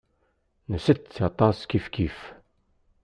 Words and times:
Nsett 0.73 1.15
aṭas 1.29 1.57
kifkif. 1.69 2.19